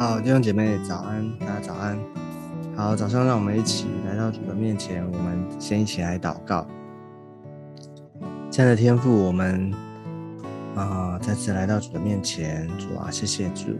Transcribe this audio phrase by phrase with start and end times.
[0.00, 1.98] 好，弟兄姐妹早安，大家早安。
[2.74, 6.66] 好，早上让我们一起来到主的面前，我们先一起来祷告。
[8.50, 9.70] 亲爱的天父，我们
[10.74, 13.76] 啊再次来到主的面前，主啊，谢谢主，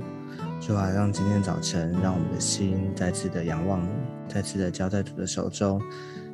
[0.61, 3.89] 主啊，让今天早晨让我们的心再次的仰望你，
[4.29, 5.81] 再次的交在主的手中。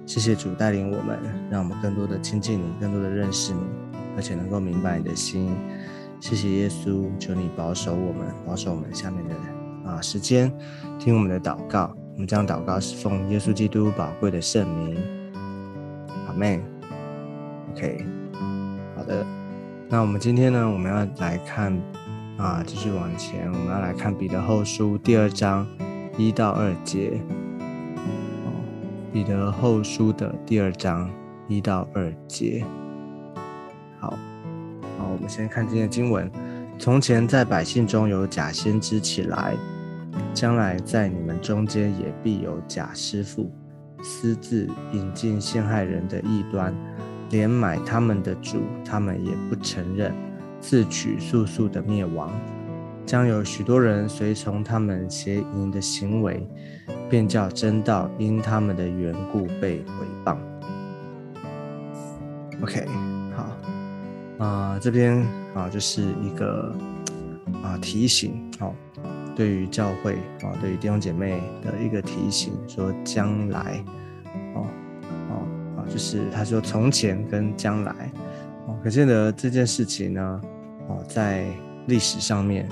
[0.05, 1.17] 谢谢主带领我们，
[1.49, 3.61] 让我们更多的亲近你，更多的认识你，
[4.17, 5.57] 而且能够明白你的心。
[6.19, 9.56] 谢谢耶稣，求你保守我们，保守我们下面的人
[9.87, 10.53] 啊时间，
[10.99, 11.95] 听我们的祷告。
[12.15, 14.97] 我们将祷告是奉耶稣基督宝贵的圣名，
[16.27, 16.63] 阿门。
[17.73, 18.05] OK，
[18.97, 19.25] 好的。
[19.89, 21.79] 那我们今天呢，我们要来看
[22.39, 25.67] 啊，继续往前，我们要来看彼得后书第二章
[26.17, 27.21] 一到二节。
[29.13, 31.11] 彼得后书的第二章
[31.49, 32.65] 一到二节。
[34.01, 34.11] 好。
[34.99, 36.31] 好，我们先看今天的经文。
[36.79, 39.55] 从前在百姓中有假先知起来，
[40.35, 43.51] 将来在你们中间也必有假师傅，
[44.03, 46.75] 私自引进陷害人的异端，
[47.31, 50.15] 连买他们的主，他们也不承认，
[50.61, 52.31] 自取速速的灭亡。
[53.05, 56.45] 将有许多人随从他们邪淫的行为，
[57.09, 60.37] 便叫真道因他们的缘故被毁谤。
[62.63, 62.87] OK
[63.35, 63.57] 好。
[64.39, 66.75] 啊，这边啊，就是一个
[67.63, 68.75] 啊提醒哦，
[69.37, 73.85] 对于教会啊，对于弟兄姐妹的一个提醒，说将来
[74.55, 74.67] 哦
[75.31, 77.93] 哦啊，就是他说从前跟将来
[78.67, 80.41] 哦，可见得这件事情呢
[80.89, 81.45] 哦，在
[81.87, 82.67] 历史上面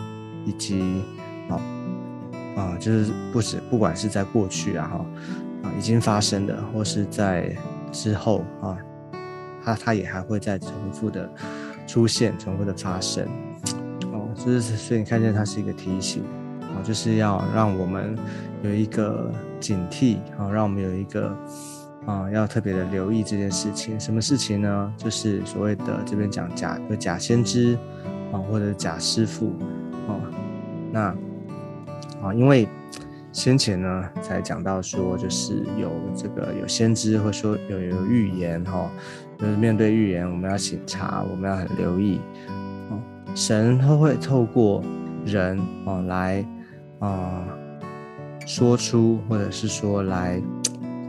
[0.44, 1.02] 以及
[1.50, 1.60] 哦
[2.56, 5.06] 啊，就是不止不管是在过去啊哈
[5.62, 7.54] 啊已经发生的，或是在
[7.92, 8.76] 之后啊。
[9.66, 11.26] 它它也还会再重复的
[11.86, 13.26] 出现，重复的发生，
[14.12, 16.22] 哦，就是所以你看见它是一个提醒，
[16.74, 18.16] 哦，就是要让我们
[18.62, 19.30] 有一个
[19.60, 21.36] 警惕，哦，让我们有一个
[22.06, 23.98] 啊，要特别的留意这件事情。
[23.98, 24.94] 什么事情呢？
[24.96, 27.78] 就是所谓的这边讲假有假先知，
[28.32, 29.54] 啊，或者假师傅，
[30.08, 30.20] 哦，
[30.92, 31.00] 那
[32.22, 32.68] 啊，因为。
[33.36, 38.88] 先前呢，才讲到说，就是有这个有先知，或说有有预言，哈，
[39.36, 42.20] 就是面对预言，我们要醒察，我们要很留意，
[42.90, 43.02] 哦，
[43.34, 44.84] 神他会透过
[45.26, 46.46] 人哦来
[47.04, 47.44] 啊
[48.46, 50.42] 说出，或者是说来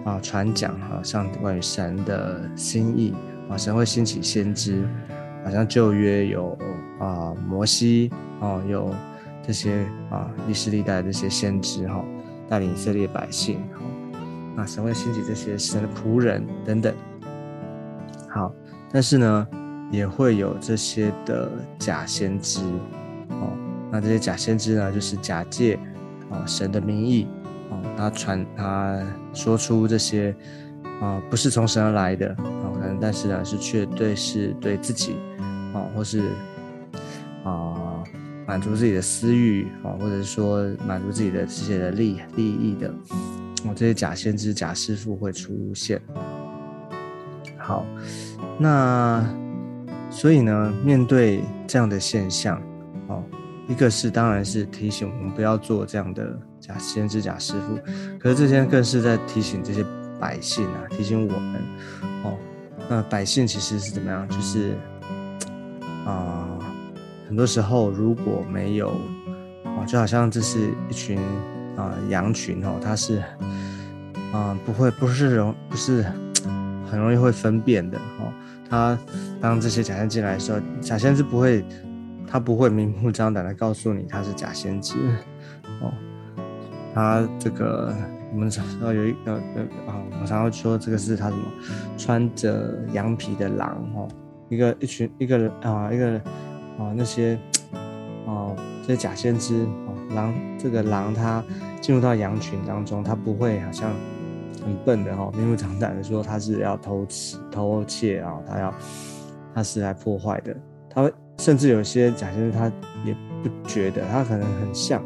[0.03, 3.13] 啊传讲，哈，像关于神的心意
[3.49, 4.87] 啊，神会兴起先知，
[5.43, 6.57] 好像旧约有
[6.99, 8.93] 啊摩西哦，有
[9.45, 12.03] 这些啊历史历代这些先知，哈。
[12.47, 13.81] 带领以色列百姓，哈，
[14.55, 16.93] 那神会兴起这些神的仆人等等，
[18.29, 18.53] 好，
[18.91, 19.47] 但是呢，
[19.89, 22.59] 也会有这些的假先知，
[23.29, 23.54] 哦，
[23.95, 25.79] 那这些假先知呢，就是假借
[26.29, 27.27] 啊神的名义，
[27.69, 29.01] 哦，他传他
[29.33, 30.35] 说出这些
[30.99, 35.15] 啊不是从神而来的，啊，可能但是呢是却对是对自己，
[35.73, 36.21] 啊，或是
[37.45, 38.03] 啊。
[38.47, 42.93] 满足自己的私欲啊，或者是说满足自己的这些的利利益的，
[43.65, 45.99] 哦，这些假先知、假师傅会出现。
[47.57, 47.83] 好，
[48.59, 49.27] 那
[50.11, 52.61] 所以呢，面对这样的现象，
[53.07, 53.23] 哦，
[53.67, 57.77] 一个是当然是提醒我们不要做这样的假先知、假师傅，
[58.19, 59.85] 可是这些更是在提醒这些
[60.19, 61.61] 百姓啊，提醒我们，
[62.23, 62.37] 哦，
[62.89, 64.27] 那百姓其实是怎么样？
[64.29, 64.73] 就是
[66.05, 66.47] 啊。
[67.27, 68.89] 很多时候，如果没有
[69.63, 71.19] 啊，就好像这是一群
[71.75, 73.17] 啊羊群哦，它是
[74.31, 76.05] 啊不会不是容不是
[76.87, 78.31] 很容易会分辨的哦。
[78.69, 78.95] 它
[79.41, 81.65] 当这些假先进来的时候，假先知不会，
[82.35, 84.95] 他不会明目张胆的告诉你他是假先知
[85.81, 85.89] 哦。
[86.93, 87.95] 他这个
[88.33, 91.43] 我们常要有一个呃啊，我们常常说这个是他什么
[91.97, 94.05] 穿着羊皮的狼哦，
[94.49, 96.21] 一个一群一个啊一个。
[96.77, 97.39] 啊，那些
[98.27, 101.41] 啊，这些假先知啊，狼这个狼，它
[101.79, 103.89] 进入到羊群当中，它不会好像
[104.61, 108.73] 很笨的哈，明目张胆的说它是要偷吃、偷窃啊，它要
[109.53, 110.53] 它是来破坏的。
[110.89, 112.71] 它甚至有些假先知，他
[113.05, 115.03] 也不觉得，他可能很像，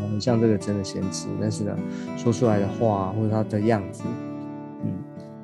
[0.00, 1.76] 很像这个真的先知，但是呢，
[2.16, 4.02] 说出来的话或者他的样子，
[4.84, 4.92] 嗯，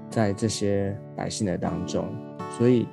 [0.08, 2.06] 在这些百姓的当中，
[2.56, 2.87] 所以。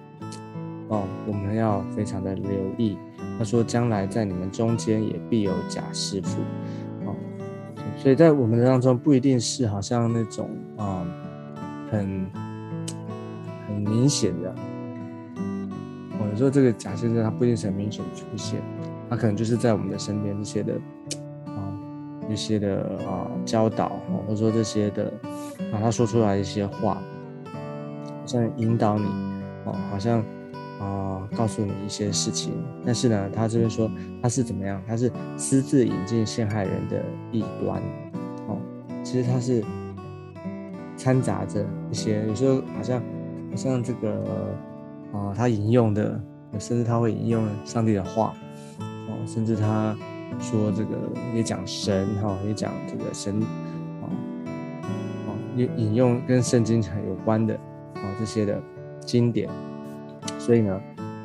[0.90, 2.98] 哦，我们要非常的留意。
[3.38, 6.40] 他说，将来在你们中间也必有假师傅。
[7.06, 7.14] 哦，
[7.98, 11.06] 所以在我们的当中，不一定是好像那种啊，
[11.92, 12.26] 很
[13.68, 14.56] 很明显的。
[16.38, 18.62] 我说这个假先生，他不一定是很明显的出现，
[19.10, 20.74] 他可能就是在我们的身边这些的
[21.48, 21.74] 啊
[22.30, 25.12] 一些的啊教导，或者说这些的
[25.72, 27.02] 啊他说出来一些话，
[27.44, 29.06] 好像引导你
[29.66, 30.24] 哦，好像
[30.80, 32.54] 啊告诉你一些事情。
[32.86, 33.90] 但是呢，他这边说
[34.22, 34.80] 他是怎么样？
[34.88, 37.82] 他是私自引进陷害人的异端
[38.48, 38.62] 哦，
[39.04, 39.64] 其实他是
[40.96, 43.02] 掺杂着一些，有时候好像
[43.50, 44.56] 好像这个
[45.14, 46.22] 啊他引用的，
[46.60, 48.34] 甚至他会引用上帝的话
[48.80, 49.96] 哦，甚至他。
[50.40, 50.96] 说这个
[51.34, 53.42] 也讲神哈，也讲这个神
[54.02, 54.06] 啊，
[54.46, 57.56] 啊也引用跟圣经很有关的
[57.96, 58.62] 啊这些的
[59.00, 59.50] 经典，
[60.38, 60.80] 所以呢，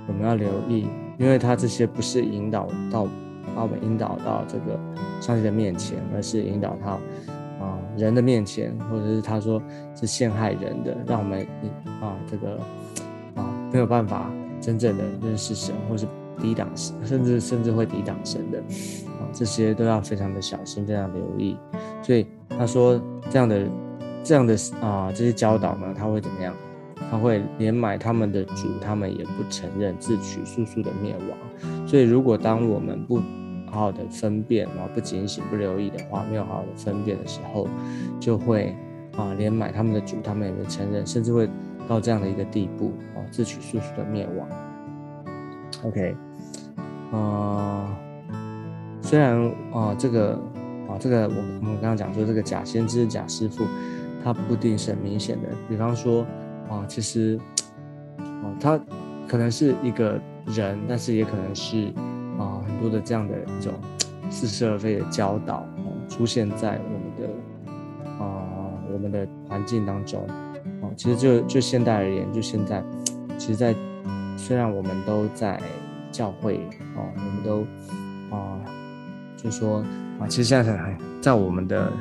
[0.06, 0.87] 我们要留意，
[1.19, 3.06] 因为他这些不是引导到
[3.55, 4.81] 把我们引导到这个
[5.20, 6.93] 上帝的面前，而是引导他
[7.62, 9.61] 啊人的面前，或者是他说
[9.94, 11.46] 是陷害人的，让我们
[12.00, 12.58] 啊这个
[13.73, 14.31] 没有办法
[14.61, 16.07] 真正的认识神，或是。
[16.41, 21.57] 抵挡神，甚至甚至会抵挡神的啊，这些都要非常的小心，非常留意。
[22.03, 23.69] 所以他说这样的
[24.25, 26.53] 这样的啊这些教导呢，他会怎么样？
[27.11, 31.87] 他会连买他们的主，他们也不承认，自取速速的灭亡。
[31.87, 33.19] 所以如果当我们不
[33.71, 37.69] 好好的分辨啊，不警醒、不留意的话，没有好好的分辨的时候，
[38.19, 38.75] 就会
[39.17, 41.49] 啊连买他们的主，他们也不承认，甚至会
[41.88, 44.49] 到这样的一个地步啊，自取速速的灭亡。
[45.84, 46.17] OK，
[47.11, 47.88] 呃，
[49.00, 49.37] 虽然
[49.73, 50.32] 啊，这个
[50.88, 53.64] 啊，这个我我们刚刚讲说，这个假先知、假师傅，
[54.23, 55.49] 他不一定是很明显的。
[55.69, 56.25] 比方说
[56.69, 57.38] 啊，其实
[58.19, 58.78] 啊，他
[59.26, 61.87] 可能是一个人，但是也可能是
[62.38, 63.73] 啊，很多的这样的一种
[64.31, 65.67] 似是而非的教导
[66.08, 70.25] 出现在我们的啊我们的环境当中
[70.97, 72.83] 其实就就现代而言，就现在，
[73.39, 73.75] 其实，在
[74.37, 75.61] 虽然我们都在
[76.11, 76.61] 教会
[76.97, 77.67] 哦，我们都
[78.35, 78.59] 啊，
[79.37, 79.85] 就说
[80.19, 81.93] 啊，其实现在在在我们的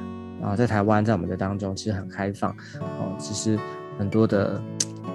[0.42, 3.16] 啊，在台湾，在我们的当中，其实很开放哦。
[3.18, 3.58] 其实
[3.98, 4.62] 很多的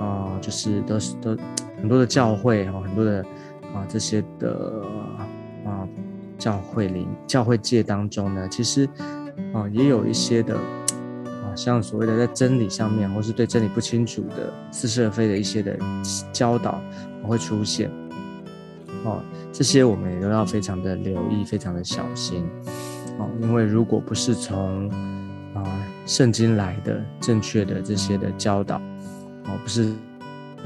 [0.00, 1.36] 啊，就是都是都
[1.80, 3.24] 很多的教会哦，很多的
[3.74, 4.82] 啊这些的
[5.64, 5.88] 啊
[6.38, 8.88] 教会里教会界当中呢，其实
[9.52, 10.56] 啊也有一些的，
[11.56, 15.76] 像所谓的在真理上面，或是对真理不清楚的似是而非的一些的
[16.32, 16.80] 教导。
[17.26, 17.90] 会出现
[19.02, 19.20] 哦，
[19.52, 22.46] 这些我们也都要非常的留意，非常的小心
[23.18, 23.28] 哦。
[23.42, 24.88] 因为如果不是从
[25.52, 25.64] 啊
[26.06, 28.76] 圣经来的正确的这些的教导
[29.46, 29.92] 哦，不是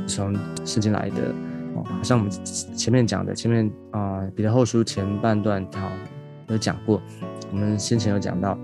[0.07, 1.33] 从圣经来的
[1.75, 5.91] 哦，好像我们前面讲的，前面啊彼得后书前半段好
[6.49, 7.01] 有讲过，
[7.51, 8.59] 我们先前有讲到，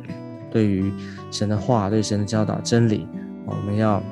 [0.57, 0.91] 对于
[1.31, 3.07] 神的话，对神的教导真理，
[3.45, 4.03] 我们要。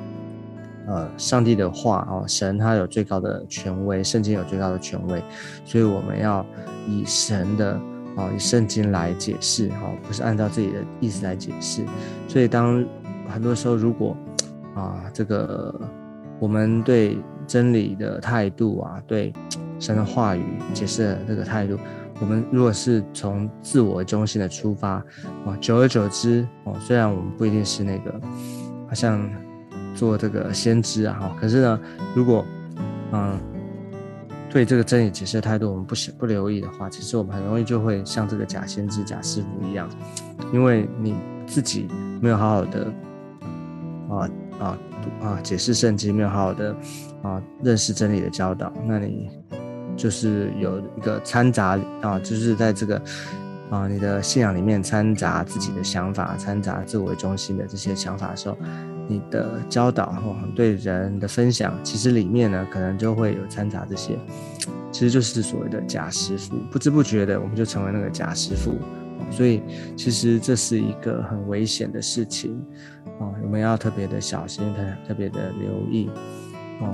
[0.87, 5.19] 呃，上帝的话哦，神他有最高的权威，圣经有最高的权威，
[5.65, 6.45] 所以我们要
[6.87, 7.73] 以神的
[8.15, 11.83] 哦，以圣经来解释哈，不是按照自己的意思来解释。
[12.27, 12.85] 所以当
[13.27, 14.15] 很多时候，如果
[14.75, 15.73] 啊，这个
[16.39, 19.33] 我们对真理的态度啊，对
[19.79, 21.79] 神的话语解释的这个态度，
[22.19, 24.93] 我们如果是从自我中心的出发
[25.45, 28.19] 啊，久而久之哦，虽然我们不一定是那个
[28.87, 29.29] 好像。
[29.95, 31.79] 做这个先知啊，哈，可是呢，
[32.13, 32.45] 如果
[33.13, 33.39] 嗯
[34.49, 39.89] 对这个真理解释的态度我们不不留意的话，其实我们很容易就会像这个假先知、假师傅一样，
[40.51, 41.15] 因为你
[41.47, 41.87] 自己
[42.21, 42.93] 没有好好的
[44.09, 44.29] 啊
[44.59, 44.77] 啊
[45.21, 46.75] 啊解释圣经，没有好好的
[47.21, 49.29] 啊认识真理的教导，那你
[49.95, 53.01] 就是有一个掺杂啊，就是在这个
[53.69, 58.57] 啊你的信仰里面掺杂自己的想法，掺杂自我中心的这些想法的时候。
[59.07, 64.17] 你的教导或对人的分享，其实里面呢，可能就会有掺杂这些，
[64.91, 68.73] 其实就是所谓的假师傅，不知不觉的我们就成为那个假师傅，
[69.29, 69.61] 所以
[69.95, 72.59] 其实这是一个很危险的事情
[73.19, 76.09] 啊，我们要特别的小心，特特别的留意
[76.81, 76.91] 哦。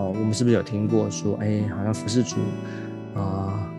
[0.00, 2.36] 哦，我们是不是有听过说，哎，好像服侍主
[3.14, 3.70] 啊？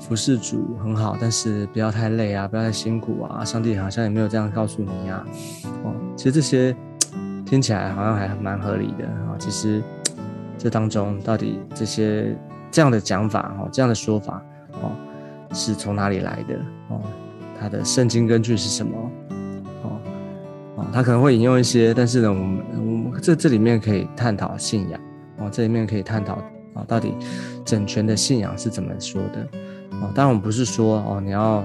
[0.00, 3.44] 服侍主很好，但是不要太累啊，不要太辛苦啊。
[3.44, 5.24] 上帝好像也没有这样告诉你呀。
[5.84, 6.74] 哦，其实这些
[7.46, 9.36] 听起来好像还蛮合理的啊。
[9.38, 9.80] 其实
[10.58, 12.36] 这当中到底这些
[12.72, 14.42] 这样的讲法哦，这样的说法
[14.82, 14.90] 哦，
[15.52, 16.56] 是从哪里来的
[16.88, 17.00] 哦？
[17.60, 18.96] 它的圣经根据是什么？
[19.84, 20.00] 哦
[20.76, 25.00] 哦，他可能会引用一些，但是呢，我们我们这这里面可以探讨信仰
[25.40, 26.34] 哦，这里面可以探讨
[26.74, 27.14] 啊，到底
[27.64, 29.48] 整全的信仰是怎么说的？
[30.00, 31.64] 哦，当然我们不是说哦，你要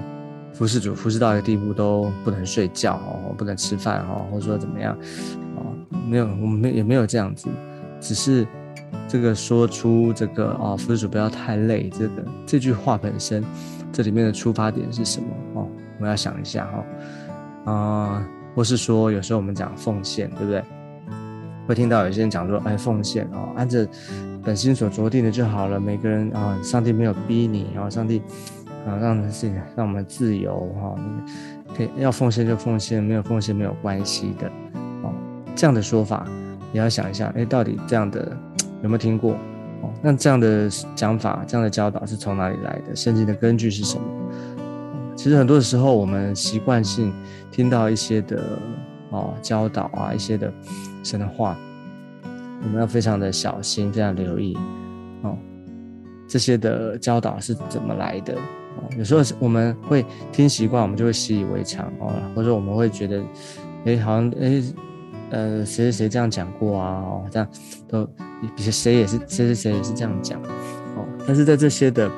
[0.53, 4.97] 服侍主服侍到一个地步都不能睡觉哦，不能吃饭哦，或者说怎么样
[5.57, 5.75] 哦，
[6.07, 7.47] 没有，我们没也没有这样子，
[7.99, 8.47] 只是
[9.07, 13.43] 这个说出这个哦，副主不要太累，这个这句话本身，
[13.91, 15.67] 这里面的出发点是什么哦？
[15.97, 16.67] 我们要想一下
[17.65, 20.63] 哈，啊，或是说有时候我们讲奉献，对不对？
[21.67, 23.87] 会听到有些人讲说，哎，奉献哦，按着
[24.43, 25.79] 本心所着定的就好了。
[25.79, 28.21] 每个人啊，上帝没有逼你，然后上帝
[28.87, 30.95] 啊，让自己让我们自由哈，
[31.75, 34.47] 可以要奉献就奉献，没有奉献没有关系的
[35.03, 35.13] 哦。
[35.55, 36.25] 这样的说法，
[36.71, 38.35] 你要想一下，哎，到底这样的。
[38.83, 39.31] 有没有听过？
[39.81, 42.95] 哦，那这样的讲法、这样的教导是从哪里来的？
[42.95, 44.03] 圣经的根据是什么？
[45.15, 47.11] 其实很多时候，我们习惯性
[47.49, 48.43] 听到一些的
[49.09, 50.53] 哦教导啊，一些的
[51.05, 51.55] 神的话，
[52.63, 54.57] 我们要非常的小心，非常留意
[55.21, 55.37] 哦。
[56.27, 58.33] 这些的教导是怎么来的？
[58.33, 63.23] 哦，有时候我们会听习惯，我们就会习以为常哦，或者我们会觉得，
[63.85, 64.61] 哎，好像哎。
[65.31, 67.01] 呃，谁谁谁这样讲过啊？
[67.01, 67.47] 哦，这样
[67.87, 68.07] 都，
[68.55, 70.39] 比谁也是谁谁谁也是这样讲，
[70.95, 71.03] 哦。
[71.25, 72.09] 但是在这些的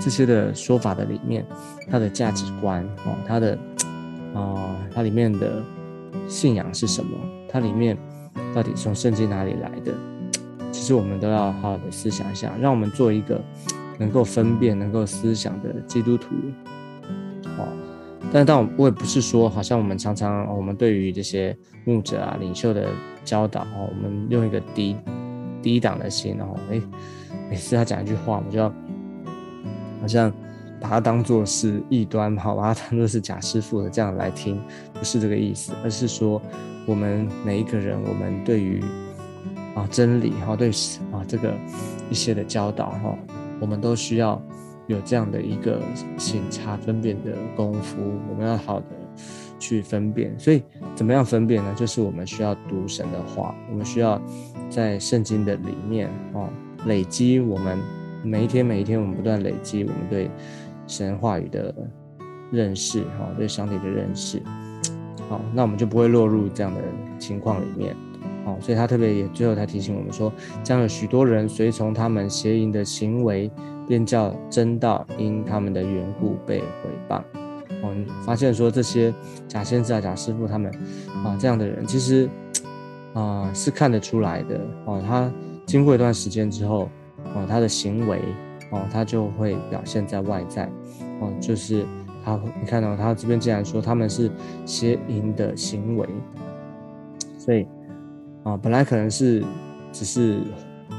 [0.00, 1.44] 这些的说法的里面，
[1.90, 3.58] 它的价值观哦，它的
[4.34, 5.62] 啊，它里面的
[6.26, 7.10] 信仰是什么？
[7.48, 7.96] 它里面
[8.54, 9.92] 到底从圣经哪里来的？
[10.72, 13.40] 其实我们都要好好的思想一下，让我们做一个
[13.98, 16.34] 能够分辨、能够思想的基督徒。
[17.58, 17.66] 哦
[18.32, 22.88] 但但我也不是说，好像我们常常我们对于这些牧者啊、领袖的
[23.24, 24.96] 教导哦，我们用一个低
[25.62, 26.82] 低档的心，然后哎，
[27.48, 28.68] 每次他讲一句话，我就要
[30.00, 30.30] 好像
[30.80, 34.60] 把它当做是异端，好把它当做是假师傅的这样来听，
[34.94, 36.40] 不是这个意思，而是说
[36.86, 38.82] 我们每一个人，我们对于
[39.74, 40.70] 啊真理哈，对
[41.12, 41.54] 啊这个
[42.10, 43.18] 一些的教导哈，
[43.60, 44.40] 我们都需要。
[44.88, 45.82] 有这样的一个
[46.16, 47.96] 审查分辨的功夫，
[48.30, 48.86] 我们要好的
[49.58, 50.32] 去分辨。
[50.38, 50.62] 所以
[50.94, 51.74] 怎么样分辨呢？
[51.76, 54.22] 就是我们需要读神的话，我们需要
[54.70, 56.48] 在圣经的里面哦，
[56.84, 57.76] 累积我们
[58.22, 60.30] 每一天每一天，我们不断累积我们对
[60.86, 61.74] 神话语的
[62.50, 64.42] 认识，哈，对上帝的认识。
[65.28, 66.80] 好，那我们就不会落入这样的
[67.18, 67.94] 情况里面。
[68.44, 73.50] 哦，所以他特别也最后他提醒我们说，将有许多人随从他们邪淫的行为。
[73.88, 77.22] 便叫真道因他们的缘故被毁谤。
[77.84, 79.14] 哦，发现说这些
[79.46, 80.68] 假先知啊、假师傅他们
[81.24, 82.28] 啊这样的人，其实
[83.14, 84.60] 啊是看得出来的。
[84.86, 85.32] 哦，他
[85.66, 86.90] 经过一段时间之后，
[87.32, 88.20] 哦，他的行为
[88.70, 90.70] 哦，他就会表现在外在。
[91.20, 91.86] 哦，就是
[92.24, 94.30] 他，你看到他这边竟然说他们是
[94.64, 96.08] 邪淫的行为，
[97.38, 97.66] 所以
[98.42, 99.44] 啊，本来可能是
[99.92, 100.40] 只是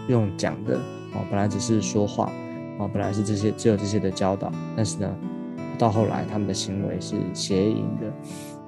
[0.08, 0.76] 用讲的，
[1.14, 2.32] 哦，本来只是说话。
[2.80, 5.12] 哦，本来是这些只有这些的教导，但是呢，
[5.80, 8.08] 到后来他们的行为是邪淫的，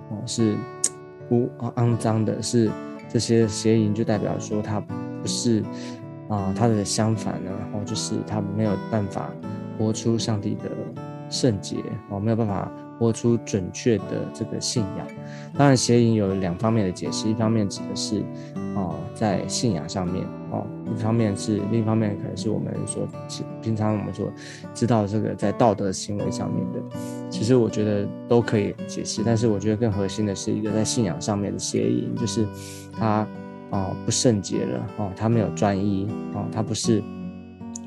[0.10, 0.56] 哦，是
[1.30, 2.72] 污肮脏的，是
[3.08, 5.64] 这些邪淫就代表说他不是
[6.30, 9.30] 啊，他的相反呢，然哦，就是他没有办法
[9.78, 10.70] 活出上帝的
[11.30, 11.78] 圣洁，
[12.10, 15.08] 哦，没有办法活出准确的这个信仰。
[15.58, 18.24] 当然，邪淫有两方面的解释，一方面指的是
[18.76, 20.66] 哦，在信仰上面，哦。
[20.92, 23.08] 一方面是，另一方面可能是我们所
[23.62, 24.32] 平常我们所
[24.74, 26.80] 知道这个在道德行为上面的，
[27.30, 29.22] 其实我觉得都可以解释。
[29.24, 32.46] 但是我觉得更核心的是一个在信仰上面的邪淫，就是
[32.92, 33.26] 他
[33.70, 37.04] 啊不圣洁了哦，他没有专一哦，他不是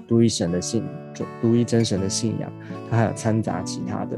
[0.06, 0.84] 独一神的信，
[1.40, 2.52] 独一真神的信仰，
[2.90, 4.16] 他还有掺杂其他的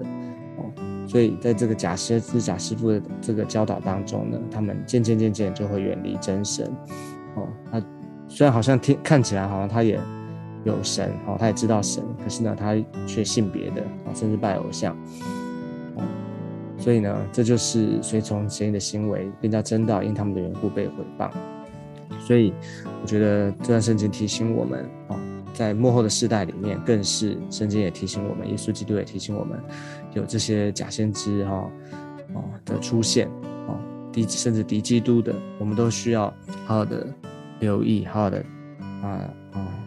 [0.58, 1.06] 哦。
[1.06, 6.66] 所以在这个假师知假师傅的这个教导当中呢，他们渐渐渐渐就会远离真神
[7.36, 7.82] 哦，他。
[8.26, 10.00] 虽然好像听看起来好像他也
[10.64, 12.74] 有神哦，他也知道神，可是呢，他
[13.06, 14.96] 却信别的啊，甚至拜偶像。
[16.84, 21.30] 所以呢，这就是随从邪淫的行为，更加真道因他们的缘故被毁谤。
[22.20, 22.52] 所以
[23.00, 25.18] 我觉得这段圣经提醒我们啊，
[25.54, 29.58] 在幕后的世代里面，更是圣经也提醒我们，耶稣基督也提醒我们，
[30.12, 31.70] 有这些假先知哈
[32.34, 33.28] 啊的出现
[33.66, 33.72] 啊，
[34.12, 36.26] 敌甚至敌基督的，我们都需要
[36.66, 37.06] 好好的。
[37.60, 38.44] 留意，好的，
[39.00, 39.08] 啊
[39.52, 39.83] 啊，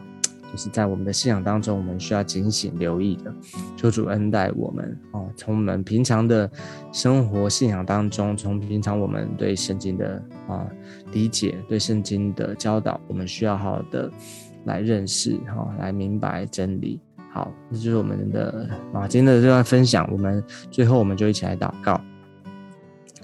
[0.52, 3.34] 就是在我们的信仰当中，我们需要警醒留意的。
[3.76, 6.50] 求主恩待我们哦，从我们平常的
[6.92, 10.66] 生活信仰当中，从平常我们对圣经的啊
[11.12, 14.10] 理解，对圣经的教导，我们需要好好的
[14.66, 17.00] 来认识哈，来明白真理。
[17.32, 20.10] 好，这就是我们的啊今天的这段分享。
[20.12, 22.00] 我们最后我们就一起来祷告。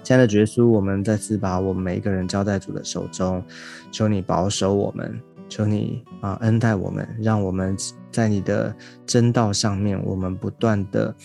[0.03, 3.41] 亲爱的耶稣，我们再次把我们每一个人交在主的手中，
[3.89, 5.17] 求你保守我们，
[5.49, 7.75] 求你啊恩待我们，让我们
[8.11, 11.15] 在你的真道上面，我们不断的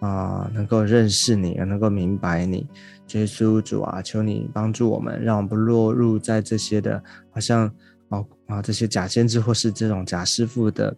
[0.00, 2.66] 啊能够认识你，能够明白你。
[3.12, 7.72] 耶稣主啊，求你帮助我们，让我们不落入在这些的好像
[8.08, 10.94] 啊啊这些假先知或是这种假师傅的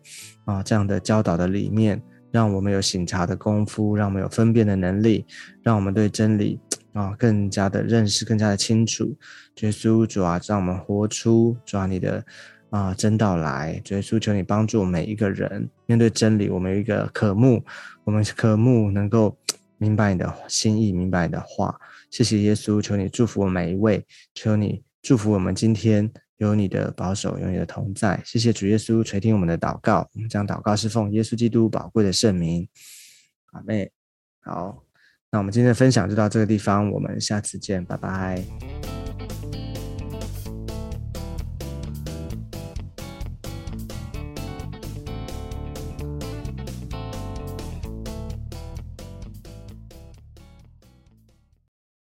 [0.47, 5.27] 啊这样的教导的里面，让我们有醒察的功夫，让我们有分辨的能力，
[5.63, 6.59] 让我们对真理
[6.95, 9.15] 啊更加的认识，更加的清楚。
[9.61, 12.25] 耶稣主啊，让我们活出主啊你的
[12.71, 13.81] 啊真道来。
[13.89, 17.65] 耶稣求你帮助每一个人面对真理，我们有一个渴慕，
[18.05, 19.37] 我们渴慕能够
[19.79, 21.79] 明白你的心意，明白你的话。
[22.11, 28.21] 谢谢耶稣，求你祝福我每一位，求你祝福我们今天有你的保守，有你的同在。
[28.25, 32.67] 谢谢主耶稣垂听我们的祷告，我们将祷告是奉耶稣基督宝贵的圣名，
[33.53, 33.91] 阿妹。
[34.41, 34.83] 好，
[35.31, 38.98] 那我们今天的分享就到这个地方，我们下次见，拜拜。